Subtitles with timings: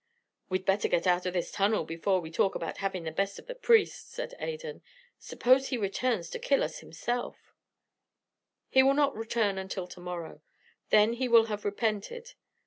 [0.49, 3.45] "We'd better get out of this tunnel before we talk about having the best of
[3.45, 4.81] the priest," said Adan.
[5.19, 7.53] "Suppose he returns to kill us himself"
[8.71, 10.41] "He will not return until to morrow.
[10.89, 12.33] Then he will have repented.